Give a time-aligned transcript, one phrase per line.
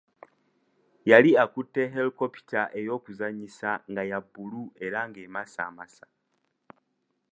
[1.09, 6.05] Yali akutte helikopita ey'okuzannyisa nga ya bbulu era ng'emasamasa.